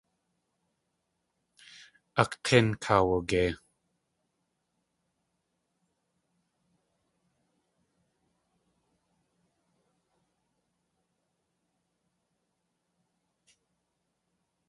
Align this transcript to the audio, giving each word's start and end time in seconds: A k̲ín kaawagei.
A 2.21 2.23
k̲ín 2.45 2.67
kaawagei. 2.83 3.51